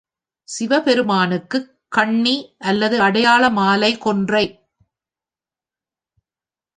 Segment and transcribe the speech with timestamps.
[0.47, 2.33] சிவபெருமானுக்குக் கண்ணி
[2.61, 4.45] அல்லது அடையாள மாலை கொன்றை.